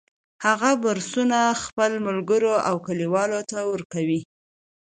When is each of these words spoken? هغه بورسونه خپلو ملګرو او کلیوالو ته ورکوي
هغه 0.45 0.69
بورسونه 0.81 1.39
خپلو 1.63 1.97
ملګرو 2.07 2.53
او 2.67 2.75
کلیوالو 2.85 3.39
ته 3.51 3.59
ورکوي 3.71 4.21